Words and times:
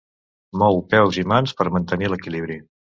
Mou 0.61 0.81
peus 0.95 1.21
i 1.25 1.27
mans 1.35 1.57
per 1.61 1.71
mantenir 1.79 2.13
l'equilibri. 2.13 2.63